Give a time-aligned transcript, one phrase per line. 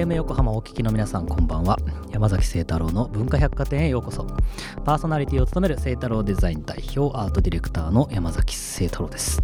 [0.00, 1.76] FM 横浜お聞きの皆さんこんばんは。
[2.10, 4.26] 山崎聖太郎の文化百貨店へようこそ。
[4.82, 9.42] パーソナリティを務める聖太郎デザイン代表アートディレクターの山崎聖太郎です。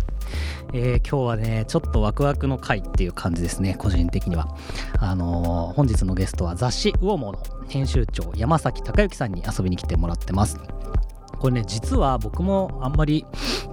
[0.73, 4.48] えー、今日はねちょっとワクワクの回っていう感じですね個人的には。
[4.98, 10.59] あのー、本日のゲストは雑誌「魚モの編集長山崎隆之さんに遊びに来てもらってます。
[11.38, 13.27] これね実は僕もあんまり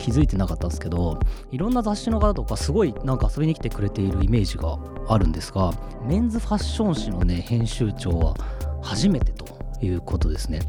[0.04, 1.18] 気づいてなかったんですけど
[1.52, 5.72] いろんな雑誌の方とかすごいなんか遊びに来てくれているイメージがあるんですが
[6.06, 8.36] メンズファッション誌のね編集長は
[8.82, 9.46] 初めてと
[9.82, 10.60] いうことですね。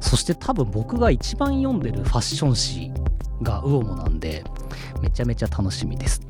[0.00, 2.90] そして多分僕が一番読んでるファッション誌
[3.42, 4.42] が UOMO なんで
[5.02, 6.22] めちゃめちゃ楽しみです、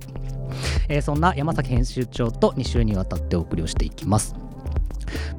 [0.89, 4.48] えー、そんな山崎編集長と2週にわたってお送りをしていきます。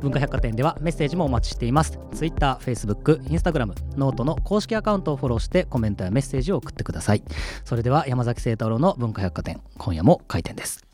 [0.02, 2.00] 文化百貨店ではメッセージもお待ちしています。
[2.14, 7.24] Twitter、Facebook、Instagram、 note の公式アカウントをフォローしてコメントやメッセージを送ってください。
[7.66, 10.86] それでは山崎聖太郎の文化百貨店今夜も開店です。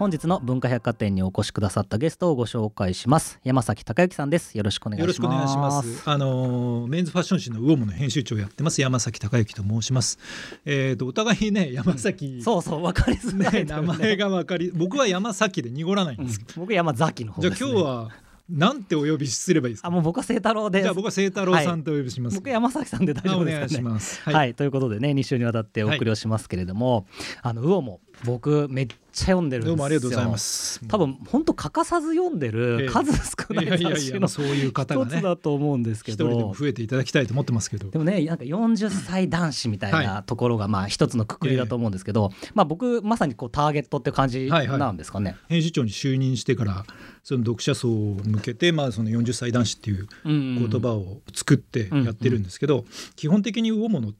[0.00, 3.38] 本日の文化百貨店にお越しくださったゲストをご紹介します。
[3.44, 4.56] 山崎隆之さんです。
[4.56, 5.04] よろしくお願いします。
[5.04, 6.02] よろしくお願いします。
[6.08, 8.80] あのメンズファッション誌のウオモの編集長をやってます。
[8.80, 10.18] 山崎隆之と申します。
[10.64, 16.40] えっ、ー、とお互いね山崎、うん、そうそうわかりづらい、ね、名前がわかり僕は山崎で濁らないんです。
[16.40, 18.08] うん、僕山崎の方、ね、じゃあ今日は
[18.48, 19.88] なんてお呼びすればいいですか？
[19.88, 20.82] あ、もう僕は清太郎です。
[20.82, 22.32] じゃあ僕は清太郎さんとお呼びします。
[22.32, 23.90] はい、僕山崎さんで大丈夫ですかね。
[24.24, 27.04] はい、はい、ということでね、2週にわたってお送りをしますけれども、はい、
[27.42, 30.80] あのウオも僕めっちゃ読んでるどうもありがとうございます。
[30.88, 36.26] 多分本当欠かさず読んでる数少ない雑誌のそういう方がね一つだと思うんですけど。
[36.26, 37.90] 一人でも増えていただきたいと思ってますけど。
[37.90, 46.84] でもねなんか40歳男子みたいなところがまあ一つのくくりだと思うんですけど、はい、まあ僕まさにこうターゲットって感じなんですかね、はいはい、編集長に就任してから
[47.24, 52.86] その読者層を向けてまあその40歳男子っていう言葉を作ってやってるんですけど、うんうん、
[53.16, 54.12] 基本的に魚物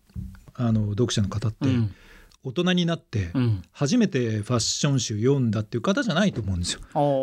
[0.54, 1.94] あの読者の方って、うん
[2.42, 3.32] 大人になって
[3.72, 6.80] 初めてファッション誌を読んだっていう方じゃないと思うんですよ。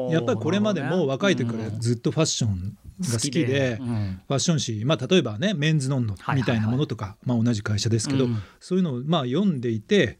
[0.07, 8.27] うん、やっぱりこれまでも若い時からずっとファッションが好きで、ファッション誌、まあ、例えばねメンズノンノみたいなものとか、まあ、同じ会社ですけど、
[8.59, 10.19] そういうのをまあ読んでいて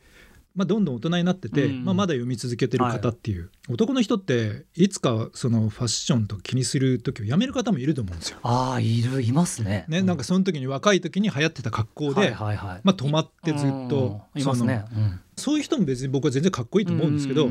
[0.58, 8.40] まあ、どんどん大人になってて、うん、まあ、まだ読み続けてる方っていう、はい、男の人っていつかそのファッションと気にする時をやめる方もいると思うんですよ。
[8.42, 9.86] ああいるいますね。
[9.88, 17.50] ね、なんかその時に若い時に流行ってた格好で、はいはいはい、まあ、止まってずっとその、ねうん、そういう人も別に僕は全然かっこいいと思うんですけど、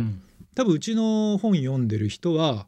[0.56, 2.66] 多分うちの本読んでる人は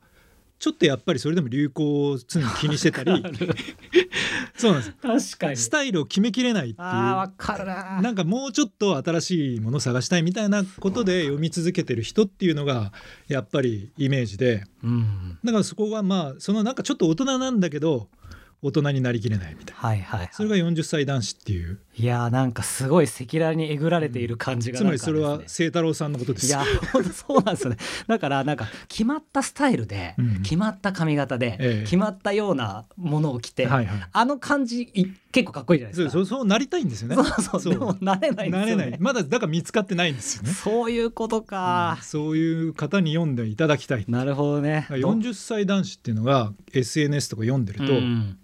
[0.59, 3.13] ちょっとやっぱりそれでも流行を常に気にしてたり。
[4.57, 5.33] そうなんです。
[5.33, 5.57] 確かに。
[5.57, 6.87] スタイルを決めきれないっていう。
[6.87, 8.03] あかるな。
[8.03, 12.93] なんかもうちょっと新しいものを探したいみたいなことで読み続けてる人っていうのが
[13.29, 18.09] やっぱりイメージで、うん、だからそこがまあそのなんかちょっと大人なんだけど
[18.61, 27.77] 大人になりきれないみたいな、はいはいはい、それが40歳男子っていういやなんかすごい赤裸々にえぐられている感じが、ね、つまりそれは清太郎さんのことですいや本当そうなんですよね。
[28.07, 34.93] だからなんか決まったスタイルで、うん、決まった髪型で、ええ、決まったようなものを着て、はいはい、あの感じ
[35.33, 36.11] 結構かっこいいじゃないですか。
[36.13, 37.17] そうそうなりたいんですよね。
[37.17, 37.23] そ
[37.59, 38.97] うそうでもなれないね、なれない。
[39.01, 40.51] まだだから見つかってないんですよね。
[40.51, 44.05] そういうことか、うん、そういう方に読んでいただきたい。
[44.07, 44.87] なるほどね。
[44.91, 48.39] 40歳男子っていうのが SNS とか読んでると、うん。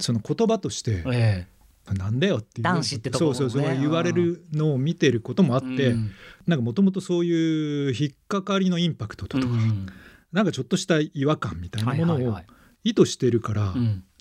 [0.00, 1.46] その言葉として、ええ、
[1.94, 6.10] なんだよっていう男子ってところ、ね、そうそうそう言われるのを見てることもあって、うん、
[6.46, 9.86] なんかもともとそういう引っかかりのインパクトとか、うん、
[10.32, 12.38] なんかちょっとした違和感みたいなものを
[12.84, 13.74] 意図してるから、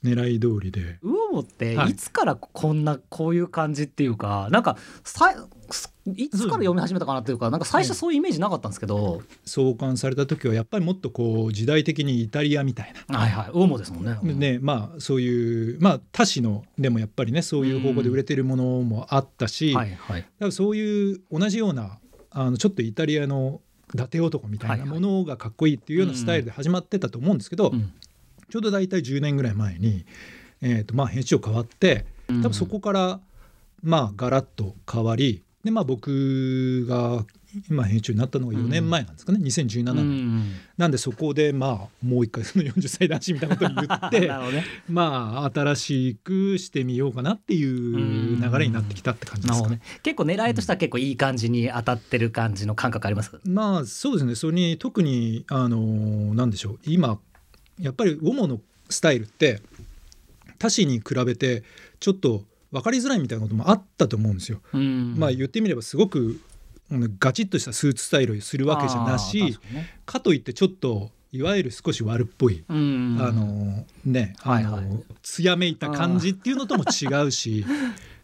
[0.03, 0.99] 狙い通りで。
[1.01, 1.95] ウオモってい。
[1.95, 5.31] つからこんなこういう感じっていうか、なんかさ
[6.15, 13.19] いつから読み始めたかなっていうかなんか最初そういうイメージなかったんですけど、創刊された時はやっぱりもっとこう時代的にイタリアみたいな。
[13.19, 13.49] はいはい。
[13.51, 14.05] ウオモですもん。
[14.05, 21.99] ねねまあそういうまあ他市のでもやっぱりねそういう方向で売れてるものもあったし、はいはい、だからそういう同じような
[22.31, 23.61] あのちょっとイタリアの
[23.93, 27.71] 伊達男みたいなものがかっこいいっていうようなスタイルで始まってたと思うんですけど、
[28.49, 30.05] ちょうど大体10年ぐらい前に、
[30.61, 33.19] えーとまあ、編集長変わって多分そこから
[33.81, 37.25] まあガラッと変わりでまあ僕が
[37.67, 54.35] 今編集になったのが4年前なんですかね、うん、2017年、うん、なんでそこでまあもう一回 その40歳男子みたいなことに言って ね、まあ新しくしてみようかなっていう流れになってきたって感じですか、ね、結構狙いとしては結構いい感じに当たってる感じの感覚あります、うん、まあそうですね。
[54.35, 56.79] それに特にあのなんでしょう。
[56.85, 57.19] 今
[57.79, 59.61] やっぱりオモのスタイルって
[60.59, 61.63] 他誌に比べて
[61.99, 64.61] ちょっと分かりづらいみたいなこともあったと思うんですよ。
[64.73, 66.39] まあ言ってみればすごく
[67.19, 77.65] ガチッとしたスーツスタイルをするわけじゃなしか,、ね、かといってちょっといわゆる少し悪っぽい、あのねあの、艶めいた感じっていうのとも違うし。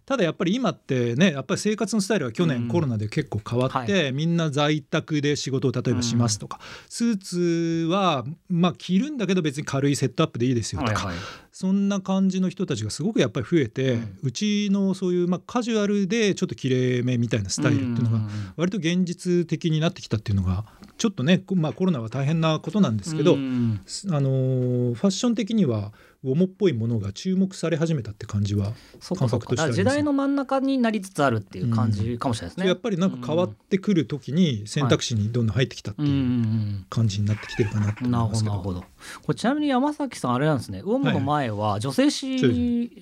[0.06, 6.60] ただやっぱり今ってねやっぱり生活のスタイルは去年コロナで結構変わって、はい、みんな在宅で仕事を例えばしますとか、
[6.90, 18.19] スーツはまあ着るんだけど別に軽いセットアップでいいですよとか、はいはい、そんな感じの人たちがすごくやっぱり増えて、うちのそういうまあカジュアルでちょっときれいめみたいなスタイルっていうのが
[18.58, 20.66] 割と現実的になってきたっていうのが
[20.98, 25.92] ちょっとね、まあ、コロナは大変なことなんですけど、あのファッション的には
[26.25, 28.74] ウォモっぽいものが注目され始めたって感じは
[29.18, 38.88] 感覚として時代の真ん中になりつつあるっていう感じかもしれないですね、うん、やっぱりなんか変わってくる時に選択肢にどんどん入ってきたっていう感じになってきてるかなと思いますけど、なるほどこ
[39.30, 40.80] れちなみに山崎さんあれなんですね。
[40.80, 42.39] ウォモの前は女性誌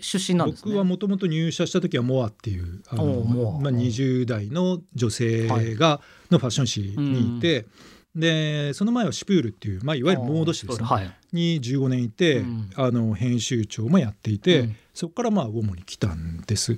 [0.02, 3.24] 出身なんですね、僕はもともと入社した時はモアっていうあの、
[3.62, 7.66] まあ、20代の女性がのファッション誌にいて、はい。
[8.16, 16.78] でその前はシュプールっていう、まあ、いわゆるモード誌ですね、はい、に15年いて、うん、あの編集長もやっていて、うん、そこからまあ主に来たんです。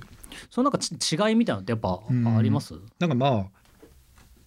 [0.50, 2.00] そのなんか違いみたいなのってやっぱ
[2.38, 3.46] あります、うん、なんかまあ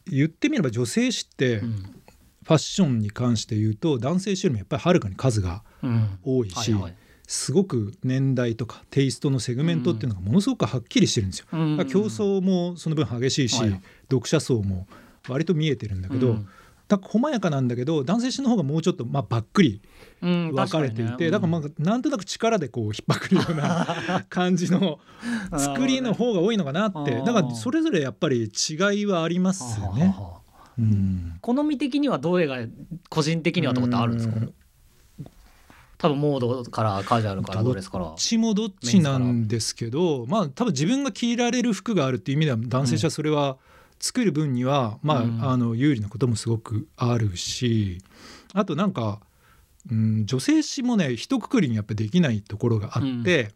[0.05, 5.63] 言ってみれば女性誌って、ファッションに関して言うと男性誌よりもやっぱりはるかに数が
[6.23, 6.95] 多いし、はいはい。
[7.27, 11.45] すごく年代とかテイストのセグメントっていうのがものすごくはっきりしてるんですよ。
[11.51, 14.87] うん、競争もその分激しいし、はい、読者層も
[15.27, 16.47] 割と見えてるんだけど、うん、
[16.89, 19.81] だ細やかなんだけど男性誌の方がもうちょっとまあばっくり
[20.21, 21.17] 分かれていて、うん。
[21.17, 24.99] ね、だからまあなんとなく力でこう引っ張るような 感じの
[25.55, 27.21] 作りの方が多いのかなって。
[27.21, 30.15] だからそれぞれやっぱり違いはありますよね。
[30.79, 32.57] うん、好み的にはどれが
[33.09, 34.35] 個人的にはとかってあるんですか、
[35.97, 38.05] 多分モードからカジュアルからドレスから。
[38.05, 43.55] どっちもどっちなんですけどまあ多分自分が着られる服があるっていう意味では男性誌はそれは、うん
[43.99, 47.99] 作る分には、まあ、うん、あの有利なこともすごくあるし
[48.53, 49.19] あとなんか、
[49.91, 53.53] うん、女性誌もね一括りにやっぱできないところがあって、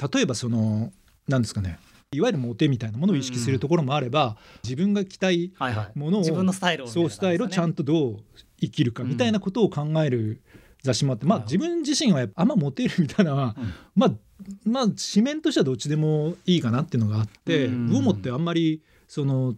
[0.00, 0.92] うん、例えばその
[1.26, 1.78] 何ですかね
[2.10, 4.34] いわゆるモテみたいなものを意識するところもあれば、うん、
[4.64, 5.52] 自分が着たい
[5.94, 8.16] ものを、はいはい、スタイルを、ね、そうスタイルをちゃんとどう
[8.60, 10.40] 生きるかみたいなことを考える
[10.82, 13.56] 雑誌もあって、まあ自分自身はあんまモテるみたいなのは、
[13.94, 14.12] まあ
[14.64, 19.54] まあ紙面としてはどっちでもいいかなっていうのがあって、うん、ウォモってあんまりその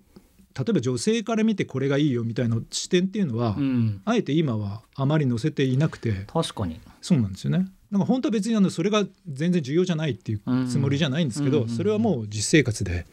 [0.56, 6.24] 例えば女性から見てこれがいいよみたいな視点っていうのは、うん、あえて今はあまり載せていなくて。
[6.26, 6.80] 確かに。
[7.00, 7.66] そうなんですよね。
[7.90, 13.06] なんか本当は別にあのそれが全然重要じゃないっていうつもりじゃないんですけど、それはもう実生活で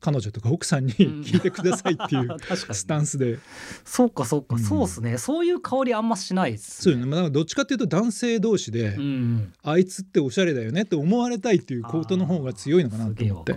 [0.00, 2.36] 彼女とか奥さんに聞いてくださいっていう
[2.72, 3.38] スタンスで、
[3.84, 5.18] そうかそうか、うん、そうっすね。
[5.18, 13.54] そういう香りあんましないです、ね、そうね、まあ、どっちかっていうと男性同士で、うん、あいつっておしゃれだよねって思われたいっていうことの方が強いのかなと思って。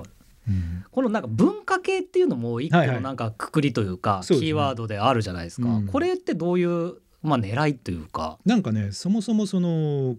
[0.91, 8.37] このなんか文化系っていうのも一個のなんかくくりというか、キーワードであるじゃないですか、うん、これってどういうまあ狙いというか。
[8.45, 10.17] なんかねそもそもその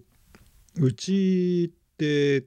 [0.77, 2.45] うちって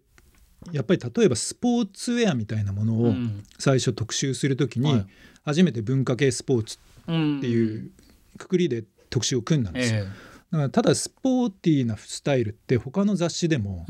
[0.72, 3.14] やっぱり例えばスポーツウェアみたいなものを
[3.58, 5.04] 最初特集するときに
[5.44, 7.12] 初めて文化系スポーツって
[7.46, 7.90] いう
[8.36, 10.04] くくりで特集を組んだんですよ。
[10.04, 13.86] だからただスポーティーなスタイルって他の雑誌でも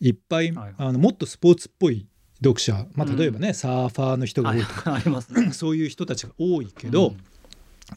[0.00, 2.06] いっぱい、あのもっとスポーツっぽい
[2.42, 7.14] 読者、まあ、例えばね、うん、サーファーの人が多いとか、ね、 そういう人たちが多いけど、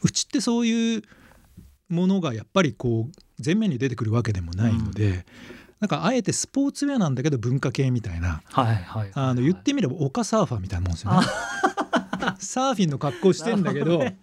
[0.01, 1.03] うちってそういう
[1.89, 5.08] ものがやっぱりこう前面に出てくるわけでもないので。
[5.08, 5.24] うん
[5.84, 11.27] なんかあえてスポーツウェアなんだけど文化系みたいな、はいはい、あの言ってみれば丘サーファーみたいなもんですよね。
[12.39, 14.18] サーフィンの格好してんだけど、ね、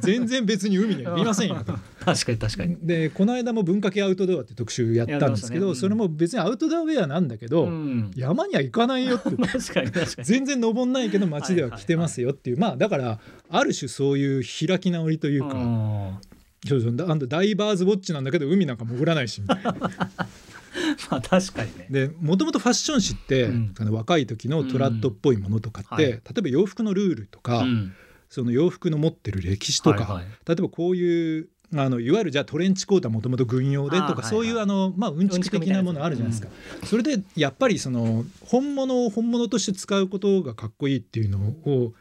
[0.00, 1.78] 全然別に海にはいませんよと。
[2.04, 2.76] 確かに確かに。
[2.82, 9.30] でこの間も文化系アウトドアって特集やったんですけど、ねうん、それも別にアウトドアウェアなんだけど、うん、山には行かないよって。
[9.30, 10.24] 確かに確かに。
[10.24, 16.20] 全然登んないけど街では着てますよっていう、はいはいはい、まあだからある種そういう開き直りというか。
[16.68, 19.74] そうそうダイバーズウォッチなんだけど海なんか潜らないしみたいな。
[21.10, 21.86] まあ確かにね。
[21.90, 26.10] でもともとファッション誌って、うん、若い時のトラッドっぽいものとかって、うん。
[26.10, 27.92] はい、例えば洋服のルールとか、うん、
[28.28, 36.48] その洋服の持ってる歴史とか、はいはい、例えばこういうあのいわゆるじゃあトレンチコートはもともと軍用でとかそういうあのまあうんちく的なものあるじゃないですか、
[36.86, 41.92] それでやっぱりその本物を本物として使うことがかっこいいっていうのを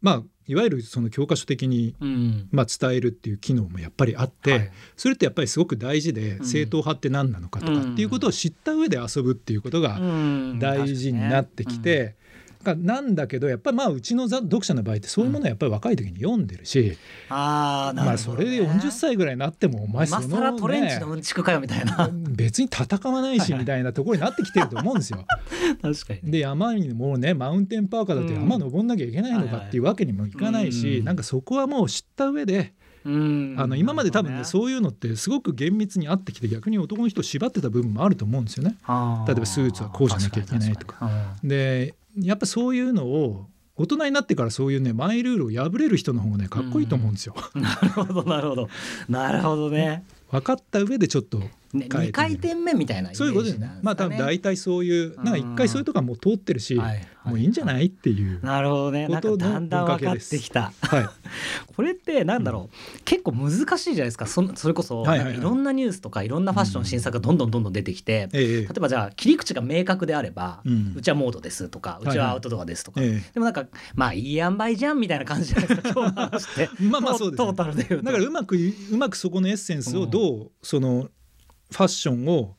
[0.00, 1.94] まあいわゆるその教科書的に、
[2.50, 10.00] まあ、伝えるっていう機能もやっぱりあって、はい、それってやっぱりすごく大事で、正統派って何なのかとかっていうことを知った上で遊ぶっていうことが
[10.58, 12.16] 大事になってきて、
[12.76, 16.96] なんだけどやっぱりまあうちの読者の場合ってそういうものはやっぱり若い時に読んでるし、うん、
[17.30, 22.08] あまあそれで40歳ぐらいになってもお前その、ね、トレンチのうんちくかよみたいな。
[22.32, 25.24] 別に戦わないしみたいなところになってきてると思うんですよ。
[25.82, 32.74] 確かに、で山にもねマウンテンパーカーだって山登んなきゃいけないのかっていうわけにもいかないし、うん、なんかそこはもう知った上で。
[33.04, 38.76] あの今まで多分ね、ね、そういうのってすごく厳密にあってきて逆に男の人を縛ってた部分もあると思うんですよね。
[39.26, 41.10] 例えばスーツはこうじゃなきゃいけないとか。
[41.42, 47.34] でやっぱそういうのを大人になってからそういうねマイルールを破れる人の方がねかっこいいと思うんですよ。
[47.54, 48.68] なるほどなるほど
[49.08, 50.04] なるほどね。
[50.30, 52.74] 分かった上でちょっとね、2回転目。
[52.74, 53.70] みたいな、ね、そういうことですね。
[53.82, 55.32] まあ多分大体そういうなん。
[55.32, 59.08] か一回そういうとこもう通ってるし、はい、もういいんじゃないっていうなるほどね。
[59.08, 61.06] なんかだんだん分かってきた、はい、
[61.74, 64.26] これってなんだろう、うん、結構難しいじゃないですか。
[64.26, 81.08] そそれこそ、はいろんなニュースとかいろんなファッション新作がどんどんどんどん出てきて、うん、例えばじゃあ切り口が明確であれば、うん、うちはモードですとかうちはアウトドアですとか、はいはい、でもなんかまあいい塩梅じゃんみたいな感じじゃないですか今日の話ってまあまあそうです、ね、トータルでだからうまくうまくそこのエッセンスをどう、その
[81.72, 82.54] ファッションを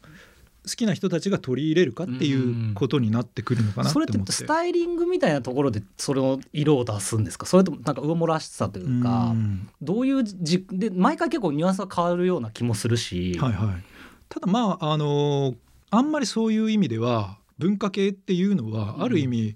[0.65, 7.45] 好きな人たちが取り入れるかっていうことになってくるのかなそれってスタイリングみたいなところでそれの色を出すんですか？
[7.45, 9.33] それともなんか上もらしさというか
[9.81, 13.83] どういうじで毎回結構ニュアンスが変わるような気もするし、はいはい、
[14.29, 15.55] ただまああの
[15.89, 19.55] あんまりそういう意味では文化系っていうのはある意味、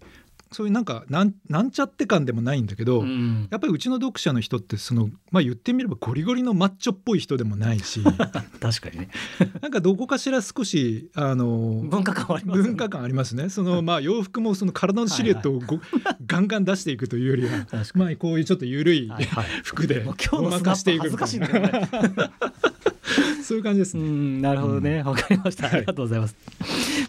[0.51, 8.01] そういうなんかなんなんちゃって感でもないんだけど、うん、やっぱりうちの読者の人ってその、まあ、言ってみればゴリゴリのマッチョっぽい人でもないし
[8.59, 9.09] 確かにね。
[9.61, 12.67] なんかどこかしら少しあの文化感ありますね。
[12.67, 13.49] 文化感ありますね。
[13.49, 15.79] その、 まあ、洋服もその体のシルエットをご
[16.25, 22.31] ガンガン出していくというよりはまあこういうちょっと緩い、はいはい、服でごまかしていくみたいな。
[23.43, 24.41] そういう感じですね。
[24.41, 25.67] なるほどね、わ、かりました。
[25.67, 26.35] ありがとうございます。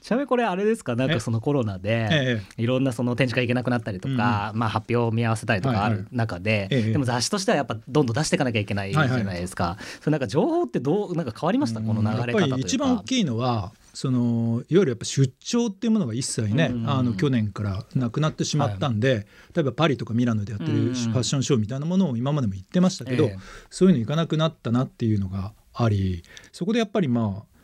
[0.01, 9.77] ちなみにこれあれですか、なんかそのコロナで、いろんなその展示会行けなくなったりとか、まあ発表を見合わせたりとかある中で、でも雑誌としてはやっぱどんどん出していかなきゃいけないじゃないですか。
[10.01, 13.73] それなんか情報ってどうなんか変わりました、この流れ方一番大きいのは。
[13.99, 19.27] そのいわゆるやっぱ出張っていうものが一切ね、あの去年からなくなってしまったんで、はい、
[19.57, 23.39] 例えばパリとかミラノでやってるファッションショーみたいなものを今までも言ってましたけど、えー、
[23.71, 27.59] そういうの行かなくなったなっていうのがありそこでやっぱりまあ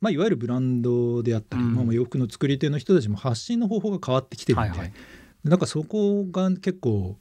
[0.00, 4.92] まあ、いわゆるブランドであったり、うん、まあ、洋服の作り手の人たちも発信の方法が変わってきてるんで、はいはい、
[5.44, 7.18] なんかそこが結構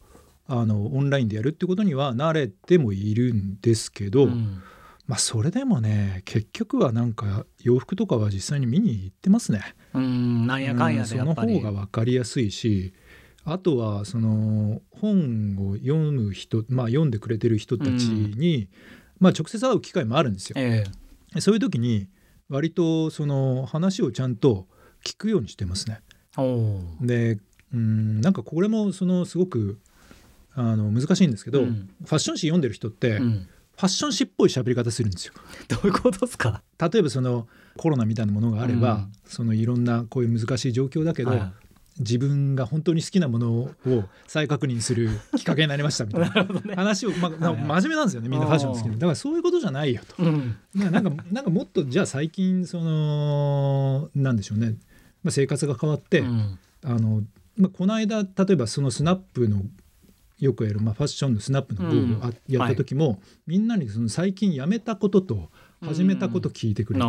[0.48, 4.64] あのオンラインでやるってことには慣れてもいるんですけど、うん、
[5.06, 9.76] まあ、それでもね結局はなんか洋服とかは実際に見に行ってますね。
[9.94, 12.94] うんなんやかんやその方が分かりやすいし
[13.44, 18.70] あとはその本を読む人、まあ、読んでくれてる人たちに、うん
[19.22, 20.56] まあ、直接会う機会もあるんですよ。
[20.58, 22.08] えー、そういう時に
[22.50, 24.68] 割とその話をちゃんと
[25.06, 26.02] 聞くようにしてますね。
[27.00, 27.38] で
[27.74, 29.80] うんなんかこれもそのすごく
[30.56, 33.48] あの難しいんですけど、うん、ファッション誌読んでる人って、うん、
[33.78, 35.34] ファッション誌っぽい喋り方するんですよ。
[35.70, 36.64] どういうことですか？
[36.80, 37.48] 例えばその
[37.78, 41.54] コロナみたいなものがあれば、うん、そのいろんなこういう難しい状況だけど、はい
[42.00, 43.72] 自分が本当に好きなものを
[44.28, 46.44] 再確認するきっかけになりましたみたいな。
[46.44, 54.76] ね、話を、まあ、真面目なんですよねみんなファッション好きでだからそういうことじゃないよと、うん、なんかなんかもっとじゃあ最近そのなんでしょうね、
[55.24, 57.22] まあ、生活が変わって、うん、あの
[57.58, 59.62] まあ、この間例えばそのスナップの
[60.40, 65.50] よくやる、まあ、ファッションのスナップのブームをやった時も、はい、みんなにその最近やめたことと
[65.82, 67.06] 始めたこと聞いてくれる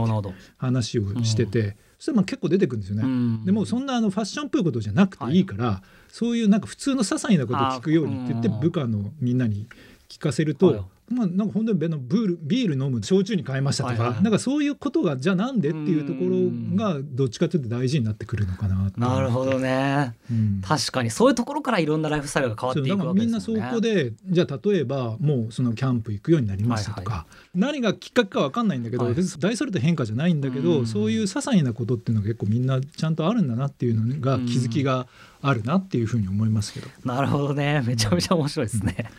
[0.59, 1.77] 話をしてて。
[2.03, 5.39] そしたらまあ結構出てくるんですよね、うん、でもそんなあのファッションっぽいことじゃなくてい。
[5.39, 9.69] いから、はい、そういうなんか普通の些細なことを聞くようにって言って部下のみんなに
[10.09, 23.21] 聞かせると、まあ、なんか本当にのブールビール飲む焼酎に変えましたとか、はいはい、なんかそういうことがじゃあなんでっていうところがどっちかというと大事になってくるのかななるほどね、うん、確かにそういうところからいろんなライフスタイルが変わっていくわけですよね。
[23.21, 35.07] みんなそこでじゃあ例えばもうそのキャンプ行くようになりましたとか、はいはい、何がきっかけか分かんないんだけど、はい、大それた変化じゃないんだけど、そういう些細なことっていうのが結構みんなちゃんとあるんだなっていうのが気づきが、
[35.43, 36.89] あるなっていうふうに思いますけど。
[37.05, 37.83] なるほどね。
[37.87, 39.11] めちゃめちゃ面白いですね、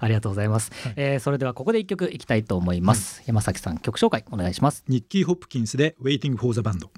[0.00, 4.84] ありがとうございます、はい、えー、それではここで一曲いきたいと思います、はい、山崎さん曲紹介お願いします。
[4.88, 6.88] ニッキー・ホップキンスで Waiting for the Band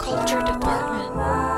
[0.00, 1.50] Culture Department by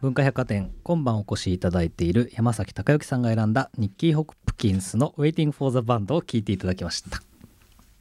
[0.00, 7.20] 文化百貨店今晩お越しいただいている山崎隆之さんが選んだニッキー・ホップキンスの Waiting for the Band を聴いていただきました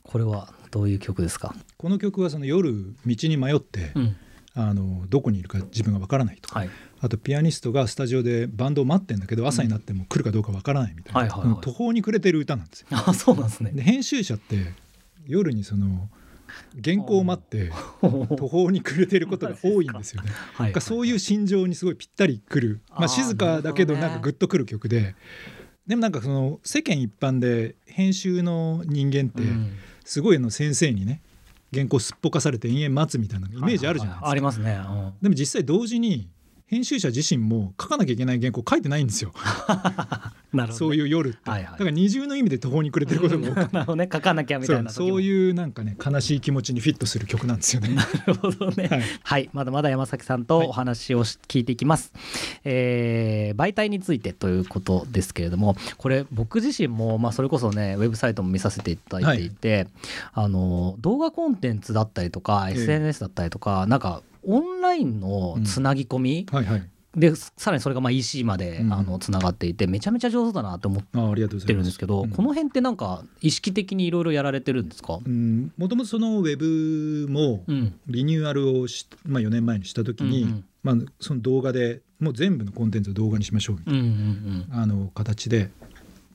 [0.08, 1.54] これはどういう曲ですか？
[1.78, 2.74] この曲はその夜
[3.06, 4.16] 道に迷って、うん、
[4.56, 6.70] あのどこにいるか自分がわからないとか、はい、
[7.02, 12.88] あとピアニストがスタジオでバンドを待ってんだけど朝になっても来るかどうかわからないみたいな、途方に暮れてる歌なんですよ。
[12.92, 13.72] あそうなんですね。
[13.72, 14.74] で編集者って
[15.26, 16.10] 夜にその
[16.82, 17.72] 原稿を待って
[18.02, 20.32] 途方に暮れてることが多いんですよね。
[20.54, 20.72] はい。
[20.72, 25.16] はい、そういう心情にすごいぴったりくる、まあ、静かだけどなんかグッとくる曲で。
[25.86, 29.42] でもなんかその世間一般で編集の人間って
[30.08, 31.22] すごいの先生にね
[31.74, 34.30] 原稿すっぽかされて延々待つみたいなイメージあるじゃないですか。
[34.30, 34.80] ありますね、
[35.22, 36.30] でも実際同時に
[36.68, 39.32] 編集者自身も書かなきゃいけない原稿書いてないんですよ。
[40.54, 43.48] なるほど、ね、そういう夜って、はいはい、だから二重の意味で途方に暮れてることも。
[43.48, 44.10] なるほどね。
[44.12, 47.96] 書かなきゃみたいなそういうなんかね悲しい気持ちにフィットする曲なんですよね。
[47.96, 52.12] なるほどね、 はい、はい、まだまだ山崎さんとお話を聞いていきます。
[52.14, 52.24] はい、
[52.66, 59.88] えー、媒体についてということですけれどもこれ僕自身もまあそれこそねウェブサイトも見させていただいていて、はい、
[60.34, 66.56] あの動画コンテンツだったりとか SNS だったりとか、えー、なんかオンラインのつなぎ込み、うん。
[66.56, 66.90] はいはい。
[67.16, 75.20] でさらにそれがまあ EC まであのつながっていてめちゃめちゃ上手だなと思ってるんですけど、この辺ってなんか意識的にいろいろやられてるんですか？
[75.78, 77.64] もともとそのウェブも
[78.06, 85.72] リニューアルをし、まあ、4年前にした時に、うんうん、まあ、その動画でもう全部のコンテンツを動画にしましょうみたいな、うんうんうん、あの形で、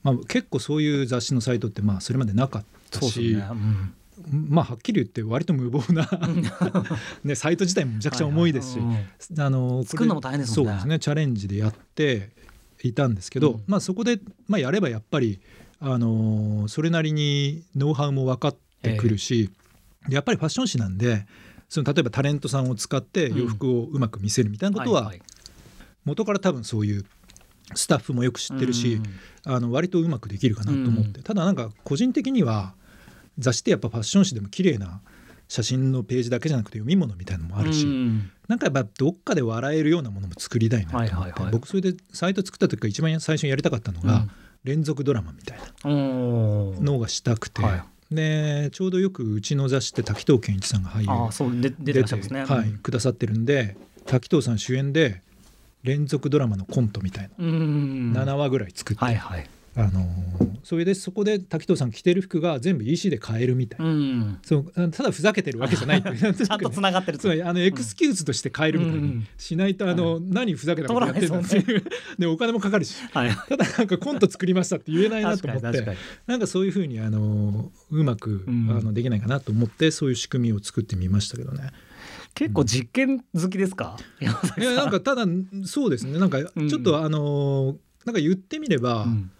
[0.03, 3.35] まあ、結構そういう雑誌のサイトってまあそれまでなかったし。
[3.35, 3.47] ね。
[3.49, 3.93] うん
[4.31, 6.07] まあはっきり言って割と無謀な
[7.23, 9.05] ね、サイト自体もめちゃくちゃ重いですし、はいはい、
[9.39, 10.71] あの作るのも大変ですもんね。
[10.71, 10.99] そうですね。
[10.99, 12.31] チャレンジでやって
[12.83, 15.39] いたんですけど、うん、まあ、そこで、まあ、やればやっぱり、
[15.85, 19.49] あのそれなりにノウハウも分かってくるし、
[20.05, 21.25] えー、やっぱりファッション誌なんで
[21.67, 25.11] その例えばタレントさんを使って洋服をうまく見せるみたいなことは、
[26.05, 27.05] 元から多分そういう
[27.75, 29.01] スタッフもよく知ってるし、
[29.45, 32.75] うん、あの割とうまくできるかなと思って、うん、ただなんか個人的には
[33.37, 35.01] 雑誌ってやっぱファッション誌でも綺麗な
[35.47, 44.31] 写真のページだけじゃなくて読み物みたいなのもあるし、うん、なんかやっぱどっかで笑えるようなものも作りたいなと思って、はいはいはい、僕それでサイト作った時から一番最初にやりたかったのが、うん、
[44.63, 45.63] 連続ドラマみたいな。
[45.83, 47.61] のがしたくて。
[47.61, 47.83] はい。
[48.15, 53.75] でちょうどよくうちの雑誌って滝藤健一さんが俳優出てて、ね、はい、くださってるんで
[54.05, 55.23] 滝藤さん主演で
[55.81, 57.45] 連続ドラマのコントみたいな。
[57.45, 60.05] 7話ぐらい作って、はいはい、あの
[60.63, 71.83] それでそこで滝藤さん着てる服が全部 EC で買えるみたいな、うん、そうただふざけてるわけじゃない ちゃんとつながってるつまりあのエクスキューズとして買えるみたいにしないと、あの、うん、何ふざけたことやってるんだっていう。
[72.19, 75.97] でお金もかかるし、はい、ただなんかコント作りましたって言えないなと思って
[76.27, 81.71] なんかそういうふうにあのうまく、あのできないかなと思ってそういう仕組みを作ってみましたけどね。
[82.35, 84.39] 結構実験好きですか、いや
[84.75, 85.25] なんかただ
[85.65, 86.19] そうですね。
[86.19, 89.31] なんかちょっと、あのなんか言ってみれば、うん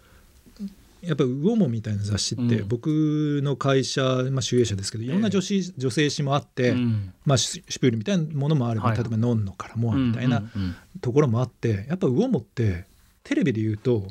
[1.06, 10.42] やっぱり魚もみたいな雑誌って、僕の会社、まあ、集英社ですけどいろんな女子、えー、女性誌もあって、うん、まあ、シュプールみたいなものもあれば、はい、例えばノンノからモアみたいな
[11.00, 12.84] ところもあってやっぱ魚もって
[13.22, 14.04] テレビで言うと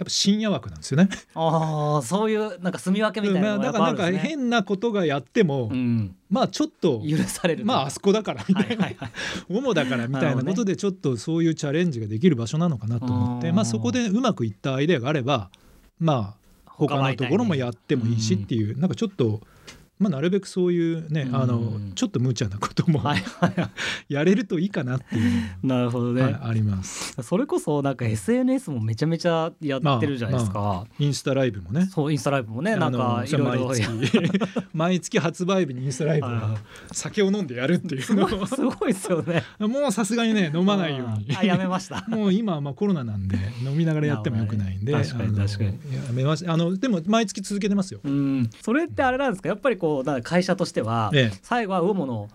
[0.00, 1.10] やっぱ深夜枠なんですよね。
[1.34, 9.10] ああそういうなんか住み分けみたいなね、だからなんか変なことがやっても、うん、まあちょっと許されるまああそこだからみたいな、はいはい、
[9.50, 15.50] 主だからみたいなことでちょっとそういうチャレンジができる場所なのかなと思って、まあそこでうまくいったアイデアがあれば
[16.00, 19.40] まあ他のところもやってもいいしっていう、なんかちょっと
[20.00, 23.02] まあ、なるべくそういうね、あのちょっと無茶なことも
[24.08, 25.32] やれるといいかなっていう
[25.62, 27.22] なるほどね、はい、あります。
[27.22, 31.86] それこそなんか SNS もめちゃめちゃやってるじゃないですか、まあまあ、インスタライブもね。
[31.92, 32.76] そうインスタライブもね。
[32.76, 33.66] なんかいろいろ。
[33.68, 33.88] 毎月
[34.72, 36.56] 毎月発売日にインスタライブは
[36.92, 39.44] 酒を飲んでやるっていうのすごいですよね。
[39.58, 41.36] もうさすがにね飲まないように。
[41.36, 42.04] あやめました。
[42.08, 44.92] もう今はまあコロナなんで飲みながらやってもよくないんで。
[44.92, 45.70] 確かに確かに。
[45.70, 48.00] やめましあのでも毎月続けてますよ。
[48.02, 48.50] うん。
[48.62, 49.50] それってあれなんですか？
[49.50, 49.89] やっぱりこう
[50.22, 52.28] 会社としては、ええ、最後は魚の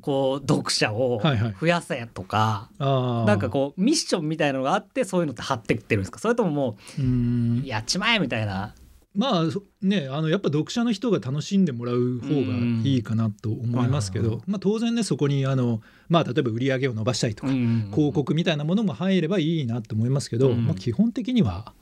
[0.00, 1.22] こう読者を
[1.60, 6.18] 増やせとか、はいはい、なんかこうミッションみたいなのがあってそういうのって張ってってるんですか？
[6.18, 8.74] それとももうやっちまえみたいな。
[9.14, 9.44] まあ
[9.80, 12.40] ねあのやっぱ読者の人が楽しんでもらう方が
[12.82, 21.72] いいかなと思いますけど、まあ、当然ねそこにあの、まあ、例えば売り上げを伸ばしたいとか、広告みたいなものも入ればいいなと思いますけど、まあ、基本的には。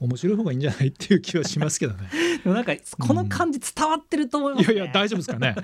[0.00, 0.88] 面白い方がいいんじゃない？
[0.88, 2.08] っていう気はしますけどね。
[2.42, 5.56] でもなんかこの感じ伝わってると思います、ねうん、いやいや大丈夫ですかね。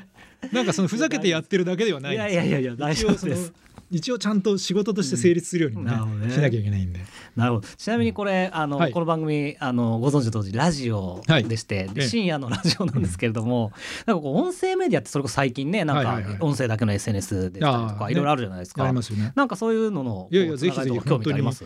[0.52, 3.52] なんかそのふざけてやってるだけではないいやいやいやいや大丈夫です。
[3.90, 7.00] 一応ちゃんと仕事として成立するようにねうん、しなきゃいけないんで。
[7.36, 7.68] なるほど。
[7.68, 13.72] ちなみにこれあの、はい、この番組あのご存知の通りラジオでして、はい、深夜のラジオなんですけれども、
[14.06, 18.84] なんかこう音声メディアってそれこそ最近ねなんか音声だけの SNS でとか、いろいろあるじゃないですか。
[18.84, 19.32] ありますよね。
[19.36, 21.64] なんかそういうののいやいやぜひぜひ興味あります？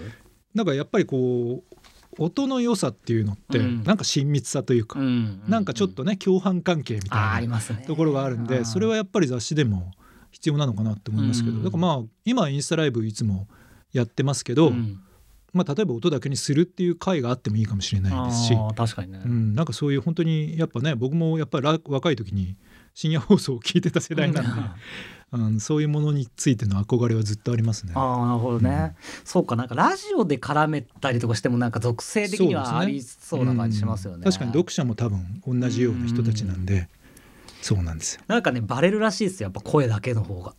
[0.55, 1.77] なんかやっぱりこう
[2.19, 9.93] 音の良さっていうのって、なんか親密さというか、なんかちょっとね共犯関係みたいなところがあるんでそれはやっぱり雑誌でも
[10.31, 13.47] 必要なのかなって思いますけど、だからまあ今インスタライブいつも
[13.93, 14.73] やってますけど、
[15.53, 22.57] まあ、例えば音だけにするっていう回があってもいいかもしれないですし確かにね、うん、なんかそういう本当にやっぱね僕もやっぱり若い時に
[22.99, 24.51] 深夜放送を聞いてた世代なんで、
[25.31, 27.93] うん、そういうものについての憧れはずっとありますね。
[27.95, 34.17] あなるほどね、うん、そうかなんかラジオで絡めたりとかしてもなんか属性的にはありそうな感じしますよね。
[34.17, 36.89] ねうん、確かに読者も多分同じような人たちなんで、
[37.63, 38.23] そうなんですよ。
[38.27, 40.55] なんかねバレるらしいですよやっぱ声だけの方が。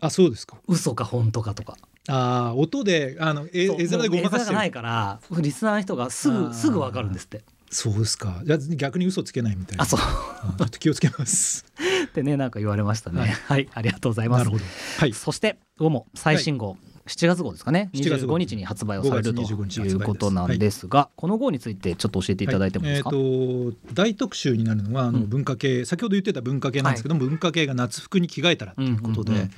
[0.00, 0.56] あそうですか。
[0.66, 1.76] 嘘か本当かとか。
[2.08, 4.56] ああ音であの絵絵面でごまかしてる。
[4.56, 8.42] ないからリスナーの人がすぐすぐわかるんですってそうですか。
[8.44, 9.82] じゃ逆に嘘つけないみたいな。
[9.82, 10.00] あそう。
[10.00, 11.64] ちょっと気をつけます。
[12.04, 14.38] ってねなんか言われましたね、はい、はい、ありがとうございます。
[14.40, 14.64] なるほど、
[14.98, 16.78] はい、そしてウモ最新号、はい。
[17.06, 17.90] 7月号ですかね。
[17.94, 29.48] 25日に発売をされるということなんですが、はい、この号についてちょっと教えていただいてもいいですか、はい、えー、と大特集になるのはあの文化系、うん、先ほど言ってた文化系なんですけども、はい、文化系が夏服に着替えたらということで、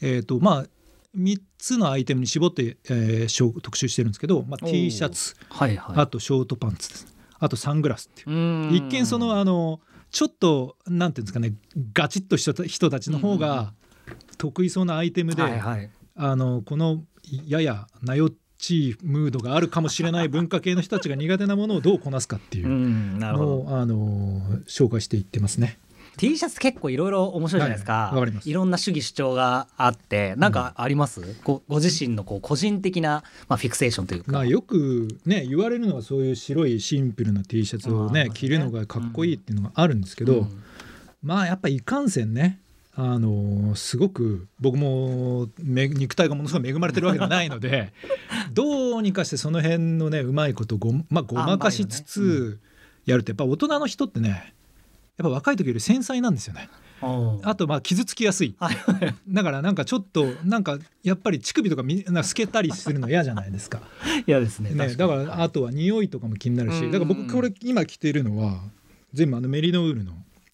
[0.00, 0.66] えーとまあ
[1.16, 8.74] 3つのアイテムに絞って、えー、特集してるんですけど、まあ、T シャツ、はいはい、あとショートパンツですあとサングラスっていう。
[8.74, 11.54] 一見そのあのちょっとなんていうんですかね
[11.92, 13.72] ガチッとした人たちの方が
[14.38, 17.02] 得意そうなアイテムで、はいはい、あのこの
[17.46, 25.78] ややなよっちいムードがあるかもしれない 文化系の人たちが苦手なものをどうこなすかっていうのをあの紹介していってますね。
[26.16, 40.62] T シャツ結構いろいろ面白いじゃないですか、はい、いろんな主義主張があってなんかあります、うん、ごご自身のこう個人的な、まあ、フィクセーションというか、まあ、よくね言われるのはそういう白いシンプルな T シャツをね、ね、着るのがかっこいいっていうのがあるんですけど、うん、
[41.22, 42.60] まあやっぱいかんせんね
[42.96, 47.92] あのすごく僕も肉体がものすごい恵まれてるわけではないので
[48.54, 52.60] どうにかしてその辺のねうまいことご,、まあ、ごまかしつつ
[53.04, 54.53] やるとやっぱ大人の人ってね
[55.16, 56.68] やっぱ若い時より繊細なんですよね。
[57.42, 58.56] あとまあ傷つきやすい。
[59.28, 63.80] だからなんかちょっとなんかやっぱり乳首とかみんな透けたりするの嫌じゃないですか。
[64.26, 64.70] 嫌ですね。
[64.70, 68.60] ねだからあとは匂いとかも気になるしだから僕これ今着てるのは
[69.12, 70.12] 全部あのメリノウールの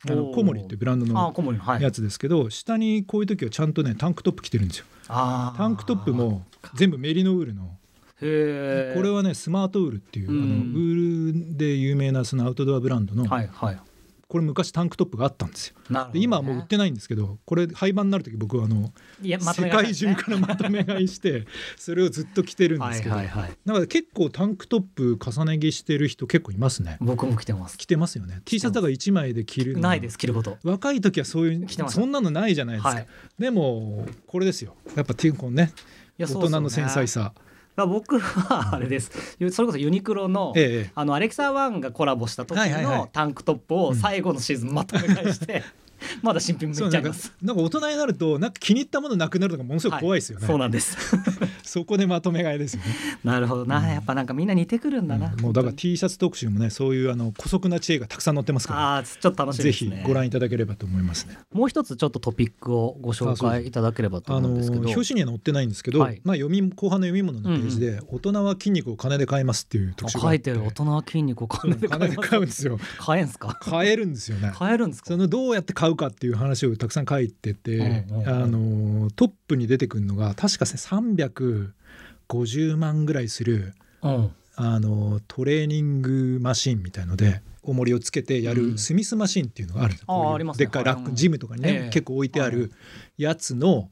[0.08, 1.34] あのコモリっていうブランドの
[1.78, 4.86] やつですけど、下にこういう時はちゃんとねタンクトップ着てるんですよ。
[5.06, 6.42] タンクトップも
[6.74, 13.80] 全部メリノウールのこれはねスマートウールっていう、あのウールで有名なそのアウトドアブランドの、はいはい、
[14.30, 15.74] これ昔タンクトップがあったんですよ。
[15.90, 26.96] ね、で今はもう売ってないんですけどこれ廃盤になる時僕はあの世界中からまとめ買いしてそれをずっと着てるんですけどはい、だから結構タンクトップ重ね着してる人結構いますね。
[27.00, 27.76] 僕も着てます。
[27.76, 28.40] 着てますよね。
[28.44, 30.58] T シャツが1枚で着るないです着ること。
[30.62, 34.76] 若い時はそういうそんなのないじゃないですか、はい、でもこれですよ。
[34.94, 35.72] やっぱティンコンね。
[36.20, 37.32] 大人の繊細さ。
[37.76, 39.10] まあ、僕はあれです、
[39.50, 45.62] それこそユニクロの,、ええ、あのアレクサワンがコラボした時のタンクトップを最後のシーズンまとめ返して、
[46.22, 47.32] まだ新品めっちゃいます。
[47.42, 50.96] なんか大人になるとなんか気に入ったものなくなるのがものすごく怖いですよね、はい、そうなんです。
[51.62, 52.86] そこでまとめ買いですよね。
[53.24, 53.66] なるほど。
[53.66, 58.96] な、うん、やっぱなんかみんな似てくるんだな、うん、もうだから T シャツ特集もねそういうあの古速な知恵がたくさん載ってますから。
[58.98, 61.38] あちょっと楽しみ、ね、ぜひご覧いただければと思いますね。
[61.52, 64.82] もう一つちょっとトピックをご紹介いただければと思うんですけど。
[64.88, 70.62] 表紙には載ってないんですけど、はい、まあ読み後半の読み物のページで、うん、大人は筋肉を金で買いますっていう特集書いてる。
[70.64, 71.98] 大人は筋肉を金で買
[72.38, 72.78] うんですよ。
[72.98, 73.56] 買えんすか？
[73.60, 74.52] 買えるんですよね。
[74.54, 75.08] 買えるんですか？
[75.08, 89.94] そのどうやって買うかっていう話をたくさん書いてて、あのトップに出てくるのが確か350万ぐらいする、あのトレーニングマシンみたいので重りをつけてやるスミスマシンっていうのがある。
[89.94, 92.72] んです、うん、でっかいラック、ジムとかにね、結構置いてある
[93.16, 93.90] やつの、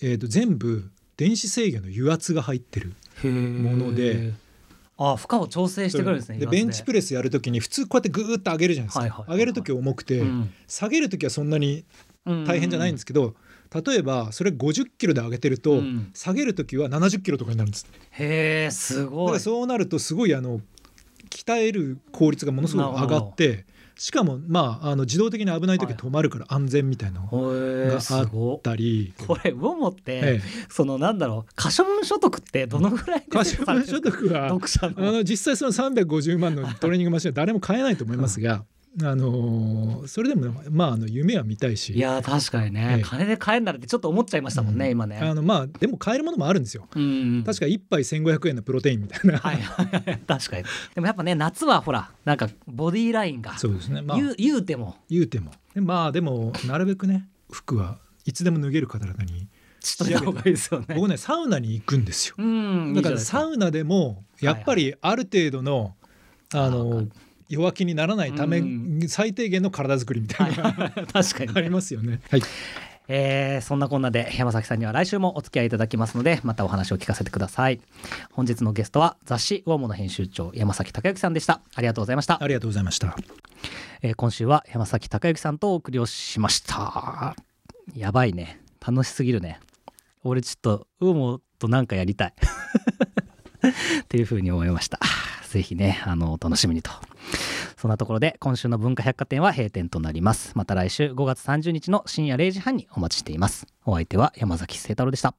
[0.00, 4.32] えー、と全部電子制御の油圧が入ってるもので。
[4.98, 11.84] あ負荷を調整してくるんですねでベンチプレスやるときに普通こうやってグーッと上げるじゃないですか、はいはい上げる時重くて、うん、下げる時はそんなに
[12.24, 13.34] 大変じゃないんですけど、
[13.72, 17.86] 例えばそれ50キロで上げてると、うん、下げる時は70キロとかになるんです。
[18.10, 19.40] へえすごい。
[19.40, 20.60] そうなるとすごいあの
[21.30, 23.64] 鍛える効率がものすごく上がって
[23.96, 34.52] しかもまああの自動的に危ない時止まるから安全みたいなのがあったり、これウォモって、ええ、そのなんだろう可処分所得ってどのぐらい 可処分所得はあ
[34.96, 38.64] の実際その350万のトレーニングマシンは誰も買えないと思いますが。
[39.00, 41.94] あのー、それでもまああの夢は見たいし。
[41.94, 45.18] いや確かにね、ええ、金で買えんならってちょっと思っちゃいましたもんね、うん、今ね。
[45.18, 49.38] あのまあでも買えるものもあるんですよ、うんうん、確か1杯1500円のプロテインみたいな。
[49.38, 49.56] はい。
[49.56, 50.64] は い確かに。
[50.94, 53.56] でもやっぱね夏はほらなんかボディーラインが。
[53.56, 54.96] そうですね、まあ、言う言うても。
[55.08, 55.52] 言うても。
[55.74, 59.48] まあでもなるべくね服はいつでも脱げる方々に
[59.80, 60.94] しといた方がいいですよね。
[60.94, 62.36] 僕ねサウナに行くんですよ。
[62.94, 65.94] だからサウナでもやっぱりある程度の、
[66.52, 67.08] はいはい、あの
[67.52, 72.20] 弱気にならないため、うん、最低限の体作りみたいな、はい、 確かに、ありますよね。
[72.30, 72.42] はい。
[73.08, 77.80] えー、そんなこんなで山崎さんには来週もお付き合いいただきますのでまたお話を聞かせてください。
[78.30, 81.60] 本日のゲストは雑誌ウォーモの編集長山崎隆之さんでした。
[81.74, 82.42] ありがとうございました。
[82.42, 83.14] ありがとうございました、
[84.00, 87.36] えー、今週は山崎隆之さんとお送りをしました。
[87.94, 88.60] やばいね。
[88.80, 89.60] 楽しすぎるね。
[90.22, 92.34] 俺ちょっとウォーモとなんかやりたい。
[94.02, 94.98] っていうふうに思いました
[95.52, 96.90] ぜひねあのお楽しみにと。
[97.76, 100.52] そんなところで今週の文化百貨店は閉店となります。
[100.54, 103.66] また来週5月30日の深夜0時半にお待ちしています。
[103.84, 105.34] お相手は山崎清太郎でした。